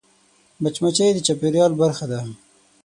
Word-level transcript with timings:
مچمچۍ 0.61 1.11
د 1.13 1.19
چاپېریال 1.27 1.71
برخه 1.81 2.05
ده 2.11 2.19